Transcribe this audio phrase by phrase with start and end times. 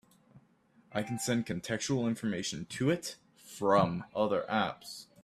[0.91, 5.05] I can send contextual information to it from other apps.